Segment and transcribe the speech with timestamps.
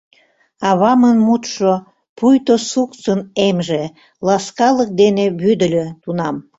[0.69, 1.71] Авамын мутшо,
[2.17, 3.83] пуйто суксын эмже,
[4.25, 6.35] ласкалык дене вӱдыльö тунам.